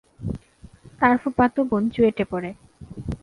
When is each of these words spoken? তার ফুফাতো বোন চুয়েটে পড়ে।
তার 0.99 1.15
ফুফাতো 1.17 1.61
বোন 1.63 1.83
চুয়েটে 1.89 2.23
পড়ে। 2.31 2.51